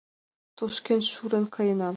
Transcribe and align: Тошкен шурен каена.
Тошкен 0.57 1.01
шурен 1.11 1.45
каена. 1.53 1.89